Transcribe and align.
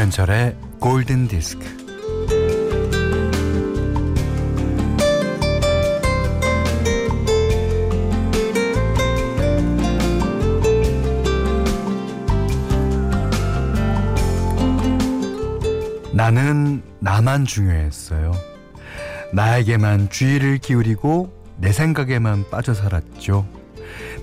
김현철의 0.00 0.56
골든 0.78 1.28
디스크. 1.28 1.60
나는 16.14 16.82
나만 17.00 17.44
중요했어요. 17.44 18.32
나에게만 19.34 20.08
주의를 20.08 20.56
기울이고 20.56 21.30
내 21.58 21.72
생각에만 21.72 22.48
빠져 22.50 22.72
살았죠. 22.72 23.46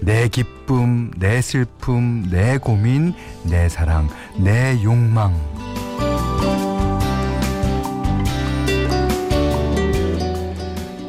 내 0.02 0.28
기쁨, 0.28 1.12
내 1.18 1.40
슬픔, 1.42 2.28
내 2.32 2.58
고민, 2.58 3.14
내 3.44 3.70
사랑, 3.70 4.10
내 4.40 4.82
욕망. 4.84 5.36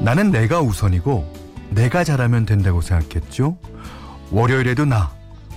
나는 0.09 0.31
내가 0.31 0.63
우선이고 0.63 1.69
내가 1.69 2.03
잘하면 2.03 2.47
된다고 2.47 2.81
생각했죠. 2.81 3.59
월요일에도 4.31 4.87
나, 4.87 5.11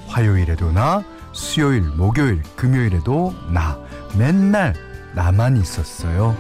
화요일에도 0.08 0.74
나, 0.74 1.06
수요일, 1.32 1.84
목요일, 1.84 2.44
금요일에도 2.58 3.34
나. 3.54 3.80
맨날 4.18 4.74
나만 5.16 5.56
있었어요. 5.56 6.36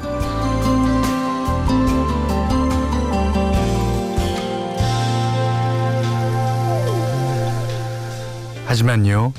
하지만요, 8.65 9.31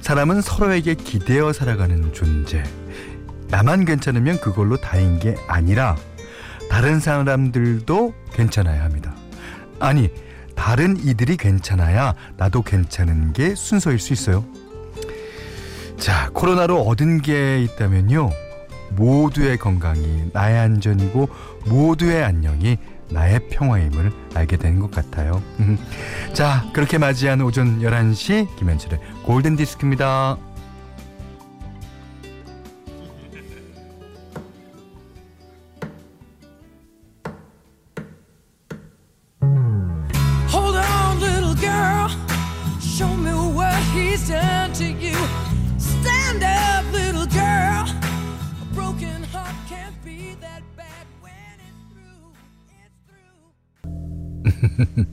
사람은 0.00 0.42
서로에게 0.42 0.94
기대어 0.94 1.52
살아가는 1.52 2.12
존재. 2.12 2.62
나만 3.48 3.84
괜찮으면 3.84 4.38
그걸로 4.38 4.76
다인 4.76 5.18
게 5.18 5.34
아니라 5.48 5.96
다른 6.70 7.00
사람들도 7.00 8.14
괜찮아야 8.32 8.84
합니다. 8.84 9.14
아니, 9.78 10.10
다른 10.54 10.96
이들이 10.96 11.36
괜찮아야 11.36 12.14
나도 12.36 12.62
괜찮은 12.62 13.32
게 13.32 13.54
순서일 13.54 13.98
수 13.98 14.12
있어요. 14.12 14.44
자, 15.98 16.30
코로나로 16.32 16.82
얻은 16.82 17.22
게 17.22 17.62
있다면요. 17.62 18.30
모두의 18.92 19.58
건강이 19.58 20.30
나의 20.32 20.58
안전이고 20.58 21.28
모두의 21.66 22.24
안녕이 22.24 22.78
나의 23.10 23.48
평화임을 23.48 24.12
알게 24.34 24.56
된것 24.56 24.90
같아요. 24.90 25.42
자, 26.32 26.64
그렇게 26.72 26.98
맞이한 26.98 27.40
오전 27.40 27.80
11시 27.80 28.56
김현철의 28.56 29.00
골든 29.24 29.56
디스크입니다. 29.56 30.38
He's 44.16 44.28
done 44.28 44.72
to 44.72 44.84
you. 44.84 45.14
Stand 45.78 46.42
up, 46.42 46.84
little 46.92 47.26
girl. 47.26 47.84
A 48.62 48.66
broken 48.74 49.22
heart 49.24 49.54
can't 49.68 49.94
be 50.04 50.34
that 50.40 50.62
bad 50.76 51.06
when 51.20 51.32
it's 51.60 51.82
through. 51.92 52.32
It's 52.82 52.96
through. 54.94 55.06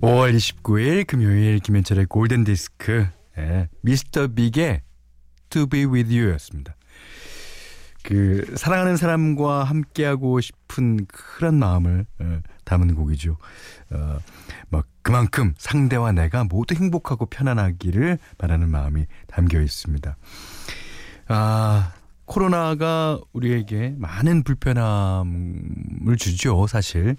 5월 0.00 0.34
29일 0.34 1.06
금요일 1.06 1.58
김현철의 1.60 2.06
골든 2.06 2.44
디스크 2.44 3.06
예, 3.38 3.68
미스터 3.80 4.28
빅의 4.28 4.82
To 5.50 5.66
Be 5.66 5.86
With 5.86 6.14
You였습니다. 6.14 6.76
그 8.02 8.44
사랑하는 8.56 8.96
사람과 8.96 9.64
함께하고 9.64 10.40
싶은 10.40 11.06
그런 11.06 11.54
마음을 11.54 12.04
어, 12.18 12.40
담은 12.64 12.94
곡이죠. 12.94 13.36
어, 13.90 14.18
막 14.68 14.86
그만큼 15.02 15.54
상대와 15.58 16.12
내가 16.12 16.44
모두 16.44 16.74
행복하고 16.74 17.26
편안하기를 17.26 18.18
바라는 18.38 18.68
마음이 18.68 19.06
담겨 19.26 19.60
있습니다. 19.60 20.16
아 21.28 21.92
코로나가 22.24 23.20
우리에게 23.32 23.94
많은 23.98 24.42
불편함을 24.42 26.16
주죠, 26.18 26.66
사실. 26.66 27.16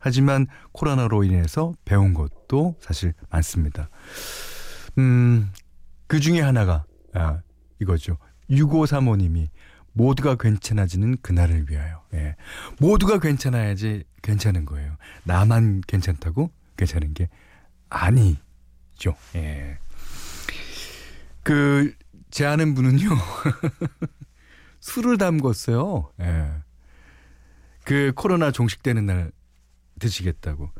하지만 0.00 0.46
코로나로 0.72 1.24
인해서 1.24 1.72
배운 1.84 2.14
것도 2.14 2.76
사실 2.80 3.14
많습니다. 3.30 3.88
음, 4.98 5.52
그 6.06 6.20
중에 6.20 6.40
하나가, 6.40 6.84
아, 7.14 7.40
이거죠. 7.80 8.18
6535님이 8.50 9.48
모두가 9.96 10.36
괜찮아지는 10.36 11.16
그날을 11.22 11.70
위하여. 11.70 12.02
예. 12.12 12.36
모두가 12.78 13.18
괜찮아야지 13.18 14.04
괜찮은 14.22 14.66
거예요. 14.66 14.96
나만 15.24 15.80
괜찮다고 15.86 16.50
괜찮은 16.76 17.14
게 17.14 17.30
아니죠. 17.88 19.16
예. 19.34 19.78
그, 21.42 21.94
제 22.30 22.44
아는 22.44 22.74
분은요. 22.74 23.08
술을 24.80 25.16
담궜어요. 25.16 26.10
예. 26.20 26.50
그 27.84 28.12
코로나 28.14 28.50
종식되는 28.50 29.06
날 29.06 29.32
드시겠다고. 29.98 30.70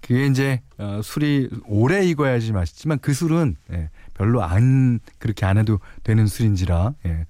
그게 0.00 0.26
이제 0.26 0.62
어, 0.78 1.00
술이 1.02 1.50
오래 1.66 2.06
익어야지 2.06 2.52
맛있지만 2.52 2.98
그 3.00 3.12
술은 3.12 3.56
예, 3.72 3.90
별로 4.14 4.42
안 4.42 5.00
그렇게 5.18 5.44
안 5.44 5.58
해도 5.58 5.80
되는 6.04 6.26
술인지라 6.26 6.94
예. 7.06 7.26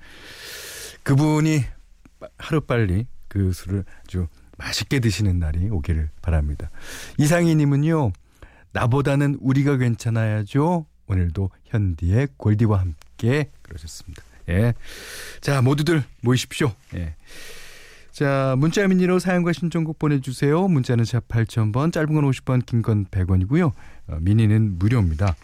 그분이 1.02 1.64
하루 2.38 2.60
빨리 2.60 3.06
그 3.28 3.52
술을 3.52 3.84
아주 4.02 4.26
맛있게 4.58 5.00
드시는 5.00 5.38
날이 5.38 5.68
오기를 5.70 6.10
바랍니다. 6.22 6.70
이상희님은요 7.18 8.12
나보다는 8.72 9.38
우리가 9.40 9.76
괜찮아야죠. 9.76 10.86
오늘도 11.06 11.50
현디의 11.64 12.28
골디와 12.36 12.80
함께 12.80 13.50
그러셨습니다. 13.62 14.22
예. 14.48 14.74
자 15.40 15.62
모두들 15.62 16.04
모이십시오. 16.22 16.72
예. 16.94 17.14
자, 18.12 18.54
문자 18.58 18.86
미니로 18.86 19.18
사연과 19.18 19.52
신청곡 19.52 19.98
보내주세요. 19.98 20.68
문자는 20.68 21.04
샵 21.04 21.26
8000번, 21.28 21.92
짧은 21.92 22.12
건 22.12 22.30
50번, 22.30 22.66
긴건 22.66 23.06
100원이고요. 23.06 23.72
어, 24.08 24.18
미니는 24.20 24.78
무료입니다. 24.78 25.36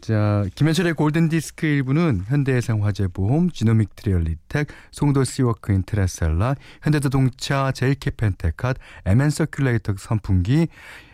자, 0.00 0.46
김현철의 0.54 0.94
골든디스크 0.94 1.66
일부는 1.66 2.24
현대해상화재보험, 2.26 3.50
지노믹 3.50 3.94
트리얼리텍, 3.96 4.68
송도 4.92 5.24
시워크 5.24 5.72
인 5.72 5.82
트라셀라, 5.82 6.54
현대자동차, 6.82 7.72
제일캐펜테캇, 7.72 8.76
MN서큘레이터 9.04 9.98
선풍기, 9.98 10.68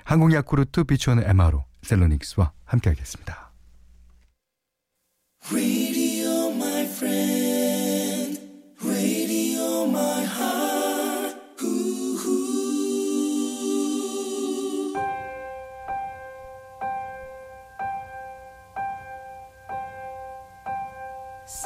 항공야쿠르트, 0.04 0.84
비추원 0.84 1.18
MRO, 1.24 1.64
셀로닉스와 1.82 2.52
함께하겠습니다. 2.64 3.50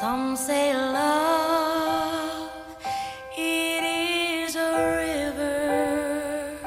Some 0.01 0.35
say 0.35 0.73
love, 0.73 2.49
it 3.37 3.83
is 3.85 4.55
a 4.55 4.97
river 4.97 6.57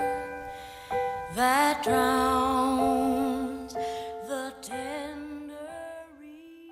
that 1.35 1.83
drowns 1.83 3.75
the 3.75 4.53
tender 4.63 5.67
reed. 6.21 6.71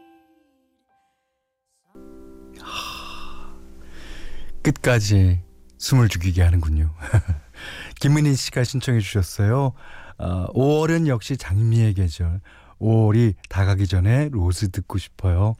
끝까지 4.62 5.41
숨을 5.79 6.09
죽이게 6.09 6.43
하는군요. 6.43 6.94
김은희 7.99 8.37
씨가 8.37 8.62
신청해 8.62 9.00
주셨어요. 9.00 9.73
어, 10.19 10.47
5월은 10.53 11.09
역시 11.09 11.37
장미의 11.37 11.94
계절. 11.94 12.41
5월이 12.81 13.35
다가기 13.49 13.88
전에 13.88 14.29
로즈 14.31 14.70
듣고 14.70 14.99
싶어요. 14.99 15.56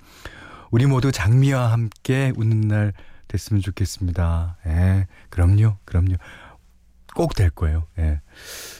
우리 0.73 0.87
모두 0.87 1.13
장미와 1.13 1.71
함께 1.71 2.33
웃는 2.35 2.63
날 2.63 2.95
됐으면 3.29 3.61
좋겠습니다. 3.61 4.57
예, 4.67 5.07
그럼요, 5.29 5.77
그럼요. 5.85 6.17
꼭 7.15 7.35
될 7.35 7.51
거예요. 7.51 7.87
예. 7.99 8.23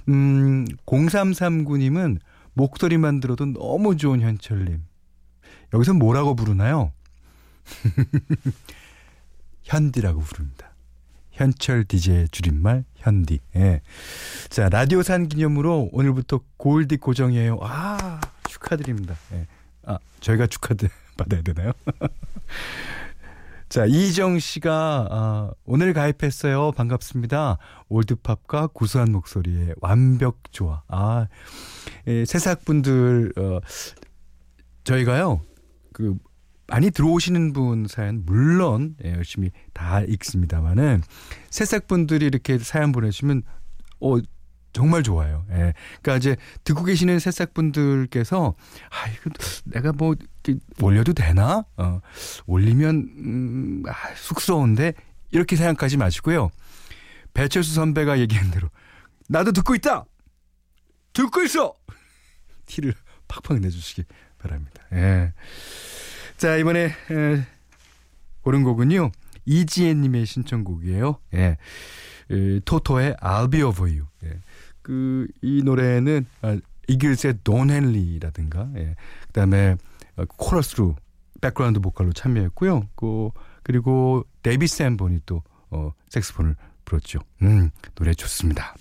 음, 0.09 0.65
0339님은 0.87 2.19
목소리만 2.55 3.21
들어도 3.21 3.45
너무 3.53 3.99
좋은 3.99 4.23
현철님. 4.23 4.83
여기서 5.75 5.93
뭐라고 5.93 6.35
부르나요? 6.35 6.93
현디라고 9.65 10.21
부릅니다. 10.21 10.73
현철 11.31 11.85
DJ의 11.85 12.29
줄임말 12.31 12.85
현디. 12.97 13.41
예. 13.57 13.83
자, 14.49 14.71
라디오 14.71 15.03
산 15.03 15.29
기념으로 15.29 15.91
오늘부터 15.93 16.41
골디 16.57 16.97
고정이에요. 16.97 17.59
아, 17.61 18.19
축하드립니다. 18.49 19.15
예. 19.33 19.47
아, 19.85 19.99
저희가 20.21 20.47
축하 20.47 20.75
받아야 21.23 21.43
되나요? 21.43 21.73
자, 23.69 23.87
이정 23.87 24.39
씨가 24.39 25.09
아, 25.11 25.51
오늘 25.65 25.95
가입했어요. 25.95 26.73
반갑습니다. 26.73 27.59
올드팝과 27.89 28.69
구수한 28.69 29.13
목소리에 29.13 29.73
완벽 29.81 30.53
좋아. 30.53 30.83
아, 30.89 31.27
예, 32.07 32.25
새싹 32.27 32.65
분들 32.65 33.33
어, 33.39 33.61
저희가요. 34.85 35.41
그 35.93 36.17
많이 36.67 36.91
들어오시는 36.91 37.53
분 37.53 37.87
사연 37.89 38.25
물론 38.25 38.97
예, 39.05 39.13
열심히 39.13 39.51
다 39.73 40.01
읽습니다만은 40.03 41.03
새싹 41.51 41.87
분들이 41.87 42.27
이렇게 42.27 42.59
사연 42.59 42.93
보내시면 42.93 43.43
어 44.01 44.19
정말 44.73 45.03
좋아요. 45.03 45.45
예. 45.51 45.75
그러니까 46.01 46.17
이제 46.17 46.37
듣고 46.65 46.85
계시는 46.85 47.19
새싹분들께서 47.19 48.55
아 48.91 49.09
이거 49.09 49.31
내가 49.65 49.93
뭐 49.93 50.15
올려도 50.81 51.13
되나? 51.13 51.65
어. 51.77 52.01
올리면 52.47 52.95
음, 52.97 53.83
아, 53.87 54.15
쑥스러운데 54.15 54.95
이렇게 55.31 55.57
생각하지 55.57 55.99
마시고요. 55.99 56.51
배철수 57.35 57.75
선배가 57.75 58.19
얘기한 58.21 58.51
대로 58.51 58.69
나도 59.29 59.53
듣고 59.53 59.75
있다. 59.75 60.05
듣고 61.13 61.43
있어. 61.43 61.75
티를 62.67 62.95
팍팍 63.29 63.61
내주시기 63.61 64.05
바랍니다. 64.39 64.83
예. 64.93 65.33
자 66.37 66.57
이번에 66.57 66.87
에, 66.87 67.47
고른 68.41 68.65
곡은요 68.65 69.13
이지혜님의 69.45 70.27
신청곡이에요. 70.27 71.19
예. 71.35 71.57
에, 72.31 72.61
토토의 72.65 73.15
I'll 73.21 73.51
Be 73.51 73.63
Over 73.63 73.91
You. 73.91 74.07
예. 74.25 74.41
그 74.83 75.27
이 75.43 75.63
노래는 75.63 76.27
아, 76.43 76.59
이글스의 76.89 77.39
돈 77.45 77.71
헨리라든가 77.71 78.69
예. 78.77 78.97
그다음에 79.29 79.77
어, 80.17 80.25
코러스로 80.25 80.97
백그라운드 81.41 81.81
보컬로 81.81 82.13
참여했고요. 82.13 82.89
그 82.95 83.31
그리고 83.63 84.25
데이빗 84.43 84.67
샌본이 84.67 85.21
또 85.27 85.43
어, 85.71 85.93
색스폰을 86.09 86.57
불었죠. 86.85 87.21
음, 87.43 87.71
노래 87.95 88.15
좋습니다. 88.15 88.75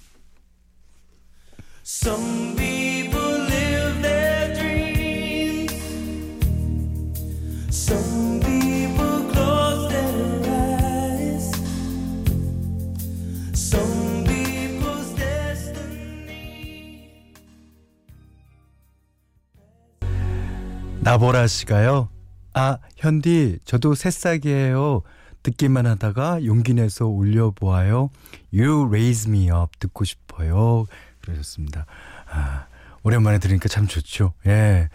나보라 21.12 21.46
씨가요. 21.48 22.08
아, 22.54 22.78
현디, 22.96 23.60
저도 23.66 23.96
새싹이에요. 23.96 25.02
듣기만 25.44 25.86
하다가 25.86 26.46
용기 26.46 26.74
내서 26.74 27.06
올려보아요. 27.06 28.10
You 28.54 28.88
raise 28.88 29.30
me 29.30 29.50
up 29.50 29.78
듣고 29.80 30.06
싶어요. 30.06 30.86
그러셨습니다. 31.20 31.86
아, 32.30 32.68
오랜만에 33.04 33.40
들으니까 33.40 33.68
참 33.68 33.88
좋죠. 33.88 34.36
예. 34.46 34.88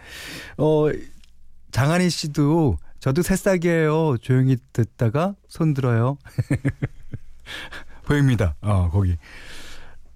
어, 0.57 0.87
장한희 1.69 2.09
씨도 2.09 2.79
저도 2.99 3.21
새싹이에요. 3.21 4.17
조용히 4.17 4.57
듣다가 4.73 5.35
손 5.47 5.75
들어요. 5.75 6.17
보입니다. 8.05 8.55
어, 8.61 8.89
거기. 8.89 9.17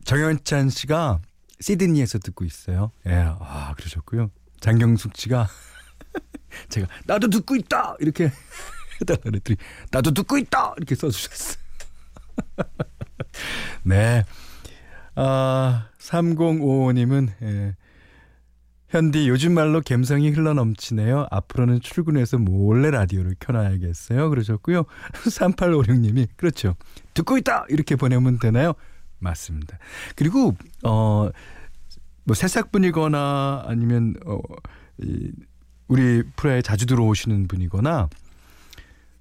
정현찬 0.06 0.72
씨가 0.72 1.20
시드니에서 1.60 2.18
듣고 2.18 2.44
있어요. 2.44 2.92
예. 3.06 3.28
아, 3.40 3.76
그러셨고요. 3.78 4.32
장경숙 4.62 5.16
씨가 5.16 5.48
제가 6.70 6.88
나도 7.06 7.30
듣고 7.30 7.56
있다 7.56 7.96
이렇게 8.00 8.32
해달라 9.02 9.20
그랬더니 9.24 9.58
나도 9.92 10.14
듣고 10.14 10.38
있다 10.38 10.74
이렇게 10.78 10.96
써주셨어요. 10.96 11.62
네. 13.84 14.24
아, 15.16 15.90
3055님은 16.00 17.30
예. 17.42 17.76
현디 18.90 19.30
요즘 19.30 19.54
말로 19.54 19.82
감성이 19.82 20.32
흘러넘치네요. 20.32 21.28
앞으로는 21.32 21.80
출근해서 21.80 22.38
몰래 22.38 22.92
라디오를 22.92 23.36
켜놔야겠어요. 23.40 24.30
그러셨고요. 24.30 24.84
3856님이 25.14 26.28
그렇죠. 26.36 26.76
듣고 27.14 27.38
있다 27.38 27.66
이렇게 27.70 27.96
보내면 27.96 28.38
되나요? 28.38 28.74
맞습니다. 29.20 29.78
그리고 30.18 30.58
어뭐 30.84 31.32
새싹분이거나 32.34 33.64
아니면 33.66 34.16
어 34.26 34.40
이, 34.98 35.32
우리 35.92 36.24
프로에 36.38 36.62
자주 36.62 36.86
들어오시는 36.86 37.50
분이거나 37.50 38.08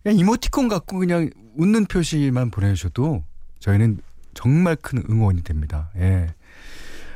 그냥 0.05 0.19
이모티콘 0.19 0.69
갖고 0.69 1.01
그냥 1.01 1.29
웃는 1.57 1.87
표시만 1.87 2.53
보내주셔도 2.53 3.25
저희는 3.59 3.99
정말 4.35 4.77
큰 4.77 5.03
응원이 5.11 5.43
됩니다. 5.43 5.91
예. 5.97 6.29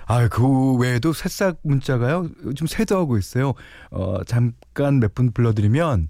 아, 0.06 0.26
그 0.28 0.74
외에도 0.74 1.12
새싹 1.12 1.60
문자가요. 1.62 2.28
요즘 2.44 2.66
쇄도하고 2.66 3.16
있어요. 3.16 3.54
어, 3.92 4.24
잠깐 4.24 4.98
몇 4.98 5.14
분 5.14 5.30
불러드리면 5.30 6.08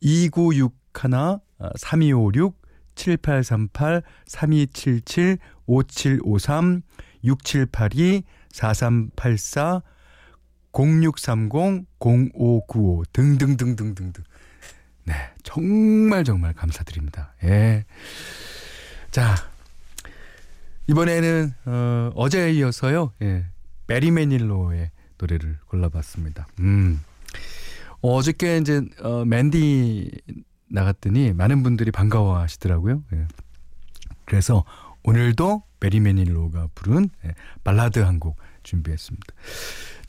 2961 0.00 1.38
3256 1.76 2.56
7838 2.94 4.02
3277 4.26 5.36
5753 5.66 6.82
6782 7.22 8.22
4384 8.52 9.82
0630 10.72 11.86
0595 11.98 13.04
등등등등등등. 13.12 14.24
네, 15.04 15.14
정말 15.42 16.24
정말 16.24 16.52
감사드립니다. 16.52 17.34
예. 17.44 17.84
자, 19.10 19.34
이번에는 20.86 21.54
어, 21.66 22.10
어제에 22.14 22.52
이어서요. 22.52 23.12
예. 23.22 23.46
메리 23.86 24.10
매닐로의 24.10 24.90
노래를 25.18 25.58
골라봤습니다. 25.66 26.46
음. 26.60 27.00
어, 28.02 28.14
어저께 28.14 28.58
이제 28.58 28.82
어, 29.02 29.24
Mandy 29.24 30.10
나갔더니 30.68 31.32
많은 31.32 31.62
분들이 31.62 31.90
반가워하시더라고요. 31.90 33.02
예. 33.14 33.26
그래서 34.24 34.64
오늘도 35.02 35.62
배리 35.80 35.98
매닐로가 36.00 36.68
부른 36.74 37.08
예, 37.24 37.34
발라드 37.64 37.98
한 38.00 38.20
곡 38.20 38.36
준비했습니다. 38.62 39.34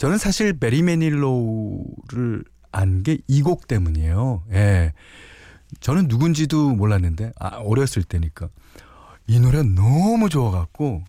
저는 0.02 0.18
사실 0.18 0.58
메리 0.60 0.82
매닐로를 0.82 2.44
안 2.72 3.04
게 3.04 3.20
이 3.28 3.44
곡 3.44 3.68
때문이에요. 3.68 4.44
예. 4.52 4.94
저는 5.80 6.08
누군지도 6.08 6.72
몰랐는데 6.74 7.34
아, 7.40 7.58
어렸을 7.58 8.02
때니까 8.04 8.50
이 9.28 9.40
노래 9.40 9.62
너무 9.62 10.28
좋아갖고 10.30 11.04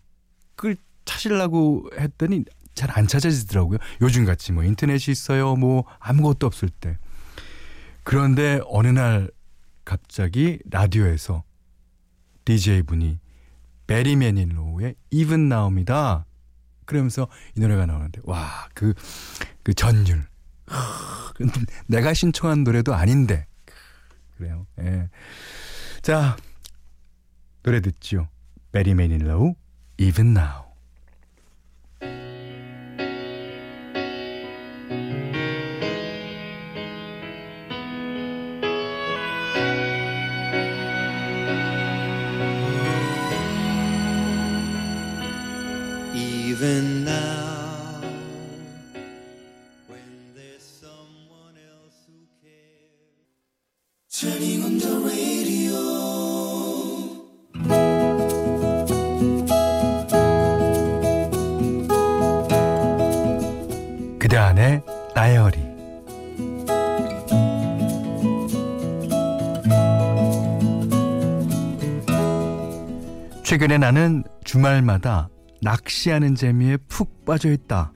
그걸 0.57 0.77
찾으려고 1.07 1.89
했더니 1.99 2.45
잘 2.75 2.91
안 2.93 3.07
찾아지더라고요. 3.07 3.79
요즘 4.03 4.27
같이 4.27 4.53
뭐 4.53 4.63
인터넷이 4.63 5.11
있어요. 5.11 5.57
뭐 5.57 5.85
아무것도 5.99 6.47
없을 6.47 6.69
때. 6.69 6.99
그런데 8.03 8.61
어느 8.67 8.89
날 8.89 9.31
갑자기 9.87 10.59
라디오에서 10.71 11.45
DJ 12.45 12.83
분이 12.83 13.19
베리 13.87 14.17
매닐로우의 14.17 14.97
Even 15.11 15.51
Now입니다. 15.51 16.27
그러면서 16.85 17.29
이 17.57 17.61
노래가 17.61 17.87
나오는데 17.87 18.21
와그그 18.25 19.75
전율 19.77 20.27
내가 21.87 22.15
신청한 22.15 22.65
노래도 22.65 22.95
아닌데 22.95 23.47
그래요. 24.37 24.67
예. 24.81 25.09
자 26.01 26.37
노래 27.63 27.81
듣죠. 27.81 28.29
베리 28.73 28.95
매닐로우 28.95 29.55
Even 29.99 30.37
Now. 30.37 30.73
Even 46.63 47.05
now, 47.05 48.01
when 49.89 50.33
there's 50.33 50.63
someone 50.63 51.57
else 51.59 52.07
who 52.07 52.15
cares. 52.41 53.27
Turning 54.09 54.63
on 54.63 54.79
the 54.79 54.95
radio. 55.03 55.83
그대 64.21 64.37
안의 64.37 64.83
다이어리 65.17 65.59
최근에 73.43 73.79
나는 73.79 74.23
주말마다 74.45 75.29
낚시하는 75.63 76.35
재미에 76.35 76.77
푹 76.89 77.25
빠져 77.25 77.51
있다. 77.51 77.93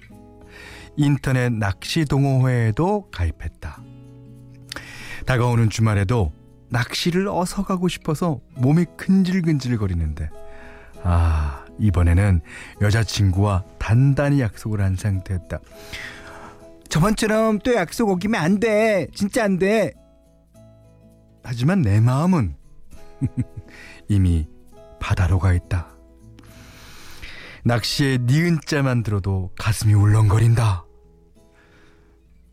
인터넷 0.97 1.53
낚시 1.53 2.05
동호회에도 2.05 3.11
가입했다. 3.11 3.83
다가오는 5.27 5.69
주말에도 5.69 6.33
낚시를 6.71 7.29
어서 7.29 7.65
가고 7.65 7.89
싶어서 7.89 8.41
몸이 8.55 8.87
근질근질거리는데 8.97 10.31
아 11.03 11.65
이번에는 11.79 12.41
여자친구와 12.81 13.65
단단히 13.79 14.41
약속을 14.41 14.81
한 14.81 14.97
상태였다. 14.97 15.59
저번처럼 16.89 17.59
또 17.59 17.75
약속 17.75 18.11
어기면 18.11 18.41
안 18.41 18.61
돼. 18.61 19.09
진짜 19.13 19.45
안 19.45 19.59
돼. 19.59 19.93
하지만 21.43 21.83
내 21.83 22.01
마음은 22.01 22.55
이미 24.09 24.49
바다로 25.01 25.39
가 25.39 25.53
있다. 25.53 25.96
낚시의 27.67 28.21
니은자만 28.23 29.03
들어도 29.03 29.51
가슴이 29.59 29.93
울렁거린다. 29.93 30.85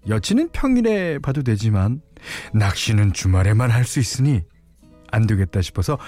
여친은 0.10 0.50
평일에 0.50 1.20
봐도 1.20 1.44
되지만 1.44 2.02
낚시는 2.54 3.14
주말에만 3.14 3.70
할 3.70 3.86
수 3.86 4.00
있으니 4.00 4.42
안 5.12 5.28
되겠다 5.28 5.62
싶어서 5.62 6.00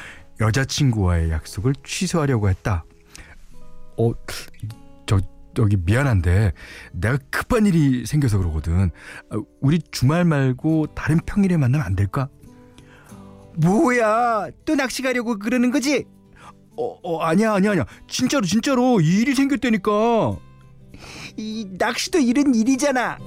여자친구와의 0.42 1.30
약속을 1.30 1.76
취소하려고 1.84 2.50
했다. 2.50 2.84
어, 3.98 4.12
저, 5.06 5.20
저기 5.54 5.78
미안한데 5.78 6.52
내가 6.94 7.20
급한 7.30 7.68
일이 7.68 8.08
생겨서 8.08 8.40
그러거든. 8.40 8.90
아, 9.30 9.38
우리 9.62 9.80
주말 9.92 10.26
말고 10.26 10.88
다른 10.96 11.20
평일에 11.28 11.58
만나면 11.58 11.86
안 11.86 11.96
될까? 11.96 12.28
뭐야, 13.58 14.50
또 14.66 14.76
낚시 14.76 15.04
가려고 15.04 15.38
그러는 15.38 15.70
거지? 15.70 16.06
어, 16.78 17.00
어 17.04 17.20
아니야, 17.20 17.54
아니야, 17.54 17.72
아니야. 17.72 17.86
진짜로, 18.08 18.46
진짜로 18.46 19.02
이 19.02 19.22
일이 19.22 19.36
생겼다니까. 19.36 20.38
이 21.38 21.68
낚시도 21.78 22.20
이런 22.20 22.54
일이잖아. 22.56 23.18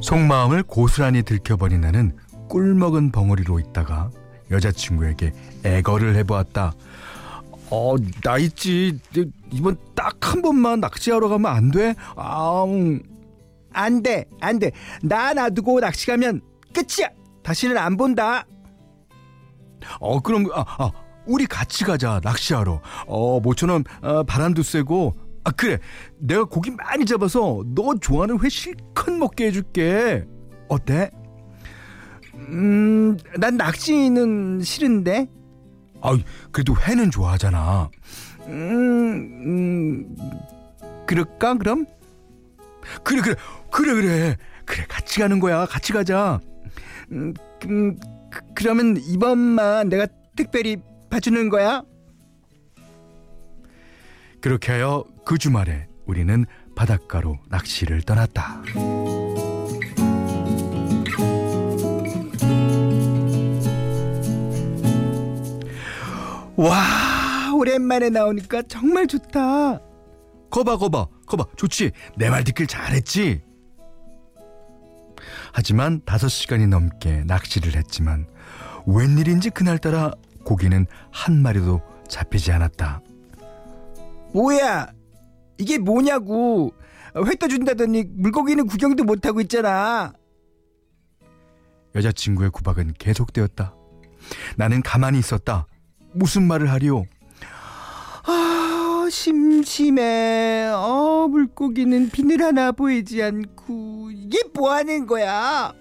속마음을 0.00 0.62
고스란히 0.64 1.22
들켜버린 1.22 1.80
나는 1.80 2.16
꿀먹은 2.48 3.10
벙어리로 3.10 3.58
있다가 3.58 4.10
여자친구에게 4.50 5.32
애거를 5.64 6.14
해보았다. 6.16 6.74
어, 7.70 7.94
나 8.22 8.38
있지. 8.38 8.98
이번 9.50 9.76
딱 9.94 10.14
한 10.34 10.42
번만 10.42 10.80
낚시하러 10.80 11.28
가면 11.28 11.46
안 11.50 11.70
돼? 11.70 11.94
아, 12.16 12.64
음. 12.64 13.00
안 13.72 14.02
돼, 14.02 14.24
안 14.40 14.58
돼. 14.58 14.72
나 15.00 15.32
놔두고 15.32 15.80
낚시 15.80 16.06
가면 16.06 16.40
끝이야. 16.74 17.08
다시는 17.42 17.78
안 17.78 17.96
본다. 17.96 18.44
어, 20.00 20.20
그럼, 20.20 20.46
아, 20.52 20.64
아, 20.66 20.90
우리 21.26 21.46
같이 21.46 21.84
가자, 21.84 22.20
낚시하러. 22.22 22.82
어, 23.06 23.40
모처럼, 23.40 23.84
어, 24.02 24.22
바람도 24.24 24.62
쐬고, 24.62 25.14
아 25.46 25.50
그래 25.50 25.78
내가 26.18 26.44
고기 26.44 26.70
많이 26.70 27.04
잡아서 27.04 27.62
너 27.74 27.94
좋아하는 28.00 28.42
회 28.42 28.48
실컷 28.48 29.10
먹게 29.12 29.48
해줄게 29.48 30.24
어때? 30.70 31.10
음 32.34 33.18
난 33.38 33.58
낚시는 33.58 34.62
싫은데 34.62 35.28
아 36.00 36.16
그래도 36.50 36.74
회는 36.80 37.10
좋아하잖아 37.10 37.90
음, 38.46 38.56
음 40.08 40.16
그럴까 41.06 41.58
그럼? 41.58 41.84
그래 43.02 43.20
그래 43.20 43.34
그래 43.70 43.92
그래 43.92 44.36
그래 44.64 44.86
같이 44.88 45.20
가는 45.20 45.38
거야 45.40 45.66
같이 45.66 45.92
가자 45.92 46.40
음, 47.12 47.34
음 47.66 47.98
그, 48.30 48.40
그러면 48.54 48.96
이번만 48.96 49.88
내가 49.88 50.06
특별히 50.36 50.76
봐주는 51.10 51.48
거야 51.48 51.82
그렇게 54.40 54.72
하여 54.72 55.04
그 55.24 55.38
주말에 55.38 55.86
우리는 56.06 56.44
바닷가로 56.74 57.38
낚시를 57.48 58.02
떠났다. 58.02 58.62
와, 66.56 67.52
오랜만에 67.54 68.10
나오니까 68.10 68.62
정말 68.68 69.06
좋다. 69.06 69.80
거봐, 70.50 70.76
거봐, 70.76 71.06
거봐, 71.26 71.44
좋지. 71.56 71.90
내 72.16 72.28
말 72.30 72.44
듣길 72.44 72.66
잘했지. 72.66 73.42
하지만 75.52 76.00
다섯 76.04 76.28
시간이 76.28 76.66
넘게 76.66 77.24
낚시를 77.26 77.76
했지만 77.76 78.26
웬일인지 78.86 79.50
그날따라 79.50 80.12
고기는 80.44 80.86
한 81.10 81.42
마리도 81.42 81.80
잡히지 82.08 82.52
않았다. 82.52 83.00
뭐야? 84.32 84.88
이게 85.58 85.78
뭐냐고. 85.78 86.72
회 87.16 87.34
떠준다더니 87.36 88.04
물고기는 88.10 88.66
구경도 88.66 89.04
못하고 89.04 89.40
있잖아. 89.40 90.12
여자친구의 91.94 92.50
구박은 92.50 92.94
계속되었다. 92.98 93.74
나는 94.56 94.82
가만히 94.82 95.18
있었다. 95.20 95.66
무슨 96.12 96.42
말을 96.46 96.70
하리오? 96.70 97.06
아, 98.26 99.08
심 99.10 99.43
심해. 99.64 100.68
어, 100.72 101.26
물고기는 101.30 102.10
비늘 102.10 102.42
하나 102.42 102.72
보이지 102.72 103.22
않고. 103.22 104.10
이게 104.12 104.38
뭐 104.54 104.72
하는 104.72 105.06
거야? 105.06 105.72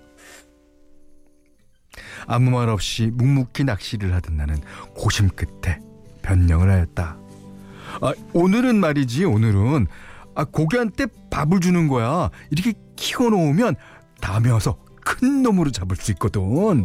아무 2.26 2.52
말 2.52 2.70
없이 2.70 3.12
묵묵히 3.14 3.66
낚시를 3.66 4.14
하던 4.16 4.38
나는 4.38 4.58
고심 4.96 5.30
끝에 5.30 5.80
변명을 6.22 6.70
하였다. 6.70 7.18
아, 8.02 8.14
오늘은 8.34 8.78
말이지 8.78 9.26
오늘은 9.26 9.88
아, 10.36 10.46
고기한테 10.46 11.08
밥을 11.30 11.60
주는 11.60 11.88
거야. 11.88 12.30
이렇게 12.50 12.74
키워놓으면 12.96 13.76
다음에 14.22 14.50
와서 14.50 14.78
큰 15.04 15.44
놈으로 15.44 15.72
잡을 15.72 15.96
수 15.98 16.12
있거든. 16.12 16.84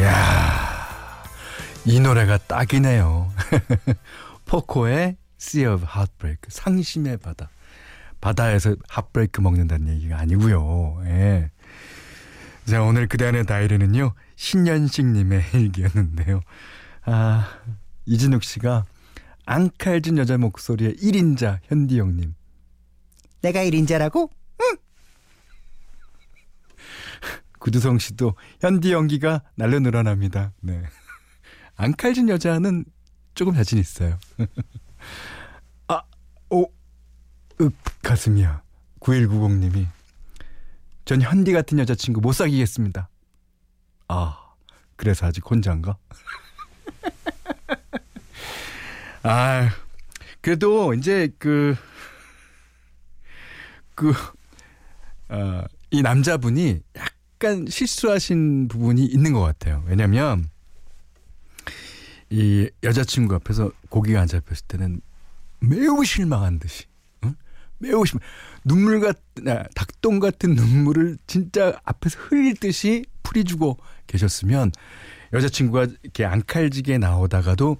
야, 0.00 1.24
이 1.86 2.00
노래가 2.00 2.36
딱이네요. 2.36 3.32
포코의 4.44 5.16
Sea 5.40 5.66
of 5.72 5.86
Heartbreak, 5.86 6.40
상심의 6.48 7.16
바다. 7.16 7.48
바다에서 8.20 8.76
핫브레이크 8.88 9.40
먹는다는 9.40 9.88
얘기가 9.94 10.18
아니고요. 10.18 11.00
예. 11.06 11.50
자, 12.66 12.82
오늘 12.82 13.06
그대안의 13.06 13.46
다이리는요. 13.46 14.12
신현식님의 14.36 15.44
일기였는데요. 15.54 16.40
아, 17.04 17.48
이진욱 18.04 18.44
씨가 18.44 18.84
앙칼진 19.46 20.18
여자 20.18 20.36
목소리의 20.36 20.96
1인자 20.96 21.60
현디형 21.64 22.16
님. 22.16 22.34
내가 23.40 23.60
1인자라고? 23.64 24.28
응. 24.62 24.76
구두성 27.66 27.98
씨도 27.98 28.36
현디 28.60 28.92
연기가 28.92 29.42
날로 29.56 29.80
늘어납니다. 29.80 30.52
네. 30.60 30.84
앙칼진 31.74 32.28
여자는 32.28 32.84
조금 33.34 33.54
자신 33.54 33.80
있어요. 33.80 34.20
아, 35.88 36.00
오, 36.48 36.70
윽, 37.60 37.74
가슴이야. 38.04 38.62
9190님이. 39.00 39.88
전 41.04 41.20
현디 41.20 41.52
같은 41.52 41.80
여자친구 41.80 42.20
못 42.20 42.34
사귀겠습니다. 42.34 43.08
아, 44.06 44.54
그래서 44.94 45.26
아직 45.26 45.50
혼자인가? 45.50 45.96
아, 49.24 49.70
그래도 50.40 50.94
이제 50.94 51.34
그, 51.38 51.74
그, 53.96 54.12
어, 55.30 55.64
이 55.90 56.02
남자분이 56.02 56.80
약 56.96 57.15
간 57.38 57.66
실수하신 57.68 58.68
부분이 58.68 59.04
있는 59.04 59.32
것 59.32 59.40
같아요. 59.40 59.82
왜냐면, 59.86 60.48
이 62.30 62.68
여자친구 62.82 63.34
앞에서 63.36 63.70
고기가 63.88 64.20
안 64.20 64.26
잡혔을 64.26 64.66
때는 64.66 65.00
매우 65.60 66.04
실망한 66.04 66.58
듯이, 66.58 66.84
응? 67.24 67.34
매우 67.78 68.04
실망, 68.04 68.26
눈물 68.64 69.00
같은, 69.00 69.48
아, 69.48 69.64
닭똥 69.74 70.18
같은 70.18 70.54
눈물을 70.54 71.18
진짜 71.26 71.78
앞에서 71.84 72.18
흘릴 72.20 72.56
듯이 72.56 73.04
풀이주고 73.22 73.78
계셨으면 74.06 74.72
여자친구가 75.32 75.86
이렇게 76.02 76.24
앙칼지게 76.24 76.98
나오다가도 76.98 77.76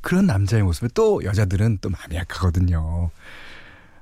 그런 0.00 0.26
남자의 0.26 0.62
모습에 0.62 0.88
또 0.94 1.24
여자들은 1.24 1.78
또 1.80 1.88
마음이 1.88 2.14
약하거든요. 2.16 3.10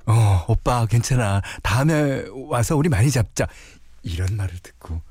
어, 0.05 0.45
오빠 0.49 0.85
괜찮아. 0.85 1.41
다음에 1.61 2.25
와서 2.47 2.75
우리 2.75 2.89
많이 2.89 3.09
잡자. 3.09 3.47
이런 4.03 4.35
말을 4.37 4.57
듣고 4.59 5.01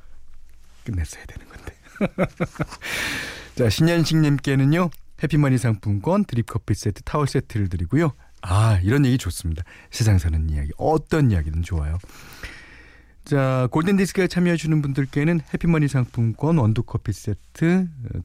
끝냈어야 0.85 1.25
되는 1.27 1.47
건데. 1.49 1.75
자, 3.57 3.69
신현식님께는요, 3.69 4.91
해피머니 5.23 5.59
상품권, 5.59 6.25
드립커피 6.25 6.75
세트, 6.75 7.03
타월 7.03 7.27
세트를 7.27 7.69
드리고요. 7.69 8.13
아, 8.43 8.79
이런 8.83 9.07
얘기 9.07 9.19
좋습니다. 9.19 9.63
세상 9.91 10.19
사는 10.19 10.51
이야기. 10.51 10.71
어떤 10.77 11.31
이야기든 11.31 11.63
좋아요. 11.63 11.99
자, 13.25 13.69
골든디스크에 13.71 14.27
참여해주는 14.27 14.83
분들께는 14.83 15.41
해피머니 15.55 15.87
상품권, 15.87 16.59
원두커피 16.59 17.13
세트, 17.13 17.87
어, 18.15 18.19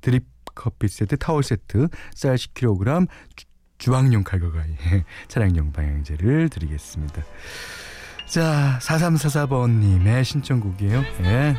드립커피 0.00 0.86
세트, 0.86 1.16
타월 1.16 1.42
세트, 1.42 1.88
쌀 2.14 2.36
10kg, 2.36 3.08
주방용 3.78 4.22
칼과 4.22 4.50
가위, 4.50 4.74
차량용 5.28 5.72
방향제를 5.72 6.48
드리겠습니다. 6.50 7.22
자, 8.28 8.78
4344번님의 8.82 10.24
신청곡이에요. 10.24 11.02
예. 11.22 11.56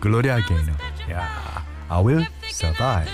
글로리아 0.00 0.36
게이너. 0.46 0.72
야, 1.12 1.64
I 1.88 2.04
will 2.04 2.26
survive. 2.44 3.10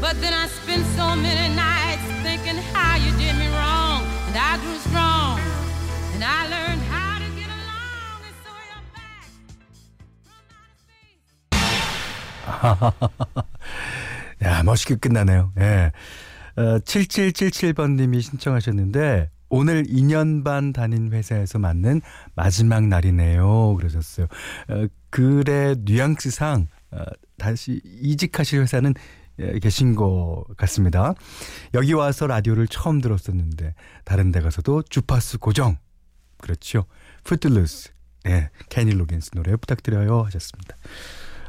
But 0.00 0.20
then 0.20 0.34
I 0.34 0.46
spent 0.46 0.84
so 0.94 1.16
many 1.16 1.54
nights 1.54 2.04
thinking 2.22 2.58
how 2.74 2.96
you 2.98 3.10
did 3.16 3.34
me 3.38 3.48
wrong. 3.48 4.04
And 4.28 4.36
I 4.36 4.58
grew 4.58 4.76
strong. 4.78 5.40
And 6.14 6.22
I 6.22 6.46
learned 6.48 6.82
how 6.84 7.18
to 7.18 7.26
get 7.34 7.48
along. 7.48 8.20
And 8.22 8.36
so 8.44 8.50
you're 8.68 8.84
back 8.92 9.24
from 10.22 10.36
outer 12.70 13.10
space. 14.36 14.44
야, 14.44 14.62
멋있게 14.62 14.96
끝나네요. 14.96 15.52
예. 15.58 15.92
어, 16.56 16.78
7777번님이 16.80 18.20
신청하셨는데, 18.22 19.30
오늘 19.48 19.84
2년 19.84 20.44
반 20.44 20.72
다닌 20.72 21.12
회사에서 21.12 21.58
맞는 21.58 22.00
마지막 22.34 22.86
날이네요. 22.86 23.74
그러셨어요. 23.76 24.26
어, 24.68 24.86
글의 25.10 25.76
뉘앙스상, 25.84 26.68
어, 26.92 27.04
다시 27.38 27.80
이직하실 27.84 28.62
회사는 28.62 28.94
예, 29.38 29.58
계신 29.58 29.94
것 29.94 30.44
같습니다. 30.56 31.12
여기 31.74 31.92
와서 31.92 32.26
라디오를 32.26 32.68
처음 32.68 33.02
들었었는데, 33.02 33.74
다른 34.04 34.32
데 34.32 34.40
가서도 34.40 34.82
주파수 34.88 35.38
고정. 35.38 35.76
그렇죠. 36.38 36.86
Footloose. 37.24 37.90
예, 38.28 38.48
케니 38.70 38.92
로겐스 38.92 39.32
노래 39.32 39.54
부탁드려요. 39.56 40.22
하셨습니다. 40.22 40.76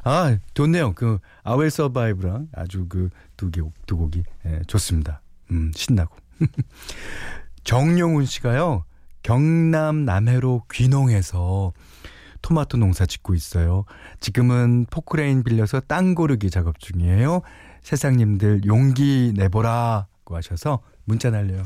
아, 0.03 0.37
좋네요. 0.53 0.93
그 0.95 1.19
I 1.43 1.49
Will 1.49 1.69
Survive랑 1.69 2.49
아주 2.53 2.87
그 2.87 3.09
두 3.37 3.51
개두 3.51 3.95
곡이 3.95 4.23
예, 4.47 4.61
좋습니다. 4.67 5.21
음, 5.51 5.71
신나고. 5.73 6.17
정용훈 7.67 8.25
씨가요. 8.25 8.85
경남 9.23 10.05
남해로 10.05 10.63
귀농해서 10.71 11.73
토마토 12.41 12.77
농사 12.77 13.05
짓고 13.05 13.35
있어요. 13.35 13.83
지금은 14.21 14.85
포크레인 14.89 15.43
빌려서 15.43 15.81
땅 15.81 16.15
고르기 16.15 16.49
작업 16.49 16.79
중이에요. 16.79 17.41
세상님들 17.81 18.61
용기 18.67 19.33
내보라고 19.35 20.37
하셔서 20.37 20.79
문자 21.03 21.29
날려요. 21.29 21.63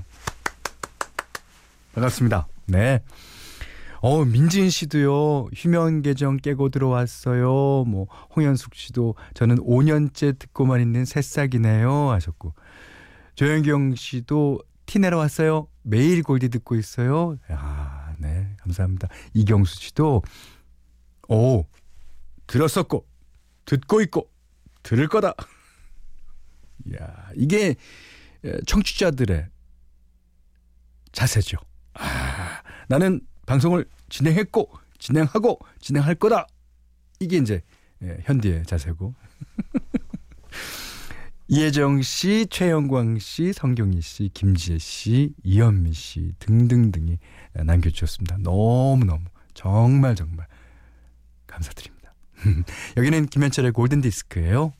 반갑습니다. 1.94 2.48
네. 2.66 3.04
어, 4.00 4.26
민진 4.26 4.72
씨도요, 4.72 5.50
휴면 5.54 6.02
계정 6.02 6.38
깨고 6.38 6.70
들어왔어요. 6.70 7.84
뭐, 7.86 8.08
홍현숙 8.36 8.74
씨도 8.74 9.14
저는 9.36 9.58
5년째 9.58 10.40
듣고만 10.40 10.82
있는 10.82 11.06
새싹이네요. 11.06 12.10
하셨고. 12.10 12.56
조현경 13.36 13.94
씨도 13.94 14.62
티 14.92 15.00
내러 15.00 15.18
왔어요. 15.20 15.70
매일 15.84 16.22
골디 16.22 16.50
듣고 16.50 16.76
있어요. 16.76 17.38
야, 17.50 18.14
네. 18.20 18.54
감사합니다. 18.60 19.08
이경수 19.34 19.80
씨도, 19.80 20.22
오, 21.30 21.66
들었었고, 22.46 23.08
듣고 23.64 24.02
있고, 24.02 24.30
들을 24.84 25.08
거다. 25.08 25.34
야, 27.00 27.30
이게 27.36 27.76
청취자들의 28.68 29.48
자세죠. 31.14 31.56
아, 31.94 32.62
나는 32.90 33.22
방송을 33.46 33.86
진행했고 34.10 34.74
진행하고 35.00 35.60
진행할 35.80 36.16
거다. 36.16 36.48
이게 37.22 37.38
이제 37.38 37.62
예, 38.02 38.18
현디의 38.24 38.66
자세고. 38.66 39.16
이혜정 41.48 42.02
씨, 42.02 42.48
최영광 42.50 43.20
씨, 43.20 43.52
성경희 43.52 44.02
씨, 44.02 44.30
김지혜 44.34 44.78
씨, 44.78 45.34
이현미 45.44 45.94
씨 45.94 46.32
등등등이 46.40 47.18
남겨주셨습니다. 47.54 48.38
너무너무 48.40 49.26
정말 49.54 50.16
정말 50.16 50.48
감사드립니다. 51.48 52.14
여기는 52.98 53.26
김현철의 53.28 53.72
골든디스크예요. 53.74 54.72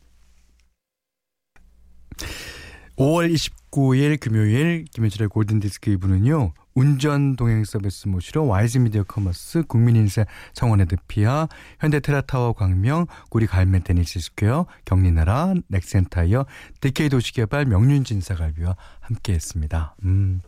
5월 2.96 3.34
29일 3.34 4.20
금요일 4.20 4.86
김현철의 4.94 5.30
골든디스크 5.30 5.98
2부는요. 5.98 6.54
운전 6.74 7.36
동행 7.36 7.64
서비스 7.64 8.08
모시러 8.08 8.44
와이즈 8.44 8.78
미디어 8.80 9.04
커머스 9.04 9.64
국민인세 9.64 10.26
청원의 10.54 10.86
드피아 10.88 11.48
현대테라타워 11.80 12.54
광명 12.54 13.08
구리 13.30 13.46
갈면 13.46 13.84
테니스 13.84 14.20
스퀘어 14.20 14.66
경리나라 14.86 15.54
넥센타이어 15.68 16.46
DK 16.80 17.10
도시개발 17.10 17.66
명륜진사갈비와 17.66 18.76
함께했습니다. 19.02 19.96
음, 20.06 20.42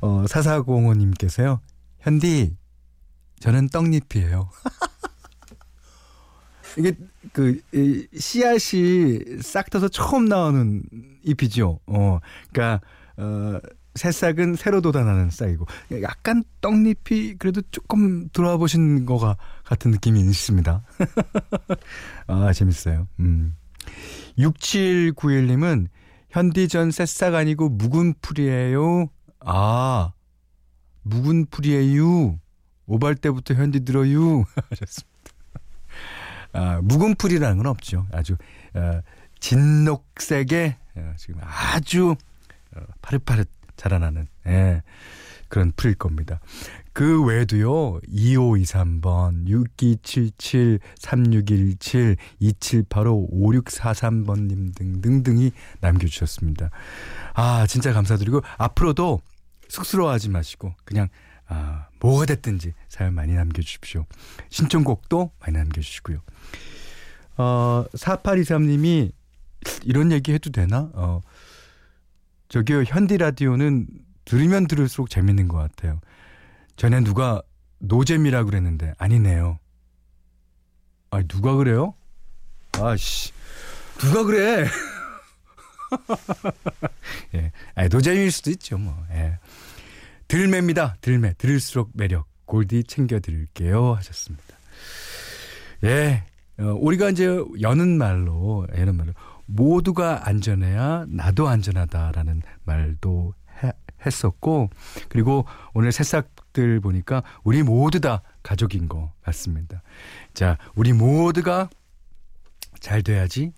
어, 0.00 0.24
4405님께서요. 0.26 1.58
현디 2.00 2.56
저는 3.40 3.68
떡잎이에요. 3.68 4.50
이게 6.78 6.92
그 7.32 7.60
이, 7.72 8.06
씨앗이 8.16 9.42
싹 9.42 9.70
터서 9.70 9.88
처음 9.88 10.26
나오는 10.26 10.82
잎이죠. 11.24 11.80
어, 11.86 12.20
그러니까 12.52 12.80
어, 13.16 13.58
새싹은 13.98 14.54
새로 14.54 14.80
돋아나는 14.80 15.30
싹이고 15.30 15.66
약간 16.02 16.42
떡잎이 16.62 17.36
그래도 17.38 17.60
조금 17.70 18.28
들어와 18.30 18.56
보신 18.56 19.04
거가 19.04 19.36
같은 19.64 19.90
느낌이 19.90 20.20
있습니다. 20.20 20.82
아 22.26 22.52
재밌어요. 22.52 23.06
음. 23.20 23.54
6791님은 24.38 25.88
현디 26.30 26.68
전 26.68 26.90
새싹 26.90 27.34
아니고 27.34 27.68
묵은 27.68 28.14
풀이에요. 28.22 29.08
아 29.40 30.12
묵은 31.02 31.46
풀이에요. 31.50 32.38
오발 32.86 33.16
때부터 33.16 33.54
현디 33.54 33.84
들어요. 33.84 34.44
하셨습니다. 34.70 35.18
아, 36.52 36.80
묵은 36.82 37.16
풀이라는 37.16 37.58
건 37.58 37.66
없죠. 37.66 38.06
아주 38.12 38.36
어, 38.74 39.00
진녹색의 39.40 40.76
어, 40.96 41.14
지금 41.16 41.40
아주 41.42 42.16
어, 42.74 42.80
파릇파릇 43.02 43.48
자라나는 43.78 44.26
예, 44.46 44.82
그런 45.48 45.72
풀일 45.74 45.94
겁니다. 45.96 46.40
그 46.92 47.24
외에도요. 47.24 48.00
2523번, 48.00 49.46
6277, 49.46 50.80
3617, 50.98 52.16
2785, 52.40 53.28
5643번 53.32 54.48
님 54.48 54.72
등등등이 54.72 55.52
남겨 55.80 56.06
주셨습니다. 56.06 56.70
아, 57.34 57.66
진짜 57.66 57.92
감사드리고, 57.92 58.42
앞으로도 58.58 59.20
쑥스러워하지 59.68 60.30
마시고, 60.30 60.74
그냥, 60.84 61.08
아, 61.46 61.86
뭐가 62.00 62.26
됐든지 62.26 62.74
사연 62.88 63.14
많이 63.14 63.32
남겨 63.34 63.62
주십시오. 63.62 64.04
신청곡도 64.50 65.30
많이 65.40 65.56
남겨 65.56 65.80
주시고요. 65.80 66.18
어, 67.36 67.84
4823 67.94 68.66
님이 68.66 69.12
이런 69.84 70.12
얘기 70.12 70.32
해도 70.32 70.50
되나? 70.50 70.90
어, 70.94 71.20
저기요, 72.48 72.84
현디 72.84 73.18
라디오는 73.18 73.86
들으면 74.24 74.66
들을수록 74.66 75.10
재밌는 75.10 75.48
것 75.48 75.58
같아요. 75.58 76.00
전에 76.76 77.00
누가 77.00 77.42
노잼이라 77.78 78.44
그랬는데 78.44 78.94
아니네요. 78.98 79.58
아, 81.10 81.22
누가 81.22 81.54
그래요? 81.54 81.94
아씨, 82.72 83.32
누가 83.98 84.22
그래? 84.24 84.66
예, 87.34 87.52
아니, 87.74 87.88
노잼일 87.88 88.30
수도 88.30 88.50
있죠, 88.50 88.78
뭐. 88.78 88.94
예. 89.12 89.38
들매입니다. 90.28 90.96
들매. 91.00 91.32
들을수록 91.34 91.90
매력. 91.94 92.26
골디 92.44 92.84
챙겨 92.84 93.18
드릴게요. 93.20 93.94
하셨습니다. 93.94 94.44
예. 95.84 96.24
어, 96.58 96.76
우리가 96.78 97.10
이제 97.10 97.42
여는 97.60 97.98
말로, 97.98 98.66
여는 98.76 98.96
말로, 98.96 99.12
모두가 99.50 100.28
안전해야 100.28 101.06
나도 101.08 101.48
안전하다라는 101.48 102.42
말도 102.64 103.34
해, 103.62 103.72
했었고, 104.06 104.70
그리고 105.08 105.46
오늘 105.74 105.90
새싹들 105.90 106.80
보니까 106.80 107.22
우리 107.42 107.62
모두 107.62 107.98
다 108.00 108.22
가족인 108.42 108.88
것 108.88 109.10
같습니다. 109.22 109.82
자, 110.34 110.58
우리 110.76 110.92
모두가 110.92 111.68
잘 112.78 113.02
돼야지 113.02 113.52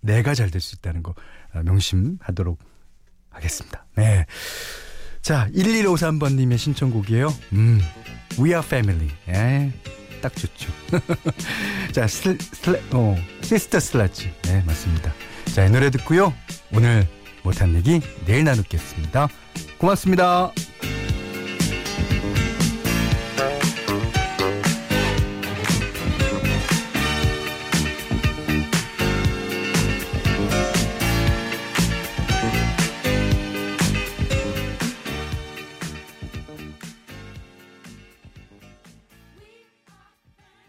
내가 0.00 0.34
잘 0.34 0.50
될 0.50 0.60
수 0.60 0.76
있다는 0.76 1.02
거 1.02 1.14
어, 1.54 1.62
명심하도록 1.64 2.58
하겠습니다. 3.30 3.86
네. 3.96 4.26
자, 5.22 5.48
1153번님의 5.54 6.58
신청곡이에요. 6.58 7.28
음, 7.54 7.80
We 8.38 8.50
Are 8.50 8.62
Family. 8.64 9.10
예. 9.28 9.72
딱 10.24 10.34
좋죠. 10.34 10.72
자, 11.92 12.06
슬, 12.06 12.38
슬, 12.40 12.82
어, 12.92 13.14
시스터 13.42 13.78
슬라치. 13.78 14.32
네, 14.44 14.62
맞습니다. 14.66 15.12
자, 15.54 15.66
이 15.66 15.70
노래 15.70 15.90
듣고요. 15.90 16.32
오늘 16.72 17.06
못한 17.42 17.74
얘기 17.74 18.00
내일 18.24 18.44
나누겠습니다. 18.44 19.28
고맙습니다. 19.76 20.50